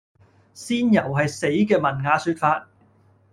[0.55, 2.67] 仙遊係死嘅文雅說法